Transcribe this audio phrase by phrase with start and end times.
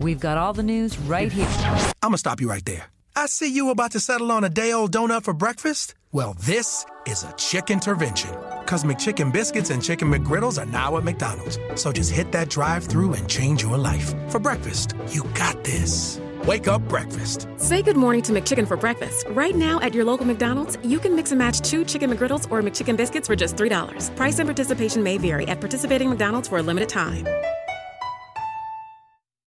[0.00, 1.46] We've got all the news right here.
[2.02, 2.84] I'm gonna stop you right there.
[3.14, 5.94] I see you about to settle on a day old donut for breakfast.
[6.10, 8.34] Well, this is a chicken intervention.
[8.64, 11.58] Cause McChicken biscuits and chicken McGriddles are now at McDonald's.
[11.74, 14.14] So just hit that drive through and change your life.
[14.30, 16.18] For breakfast, you got this.
[16.46, 17.46] Wake up breakfast.
[17.58, 19.26] Say good morning to McChicken for breakfast.
[19.28, 22.62] Right now at your local McDonald's, you can mix and match two chicken McGriddles or
[22.62, 24.16] McChicken biscuits for just $3.
[24.16, 27.26] Price and participation may vary at participating McDonald's for a limited time.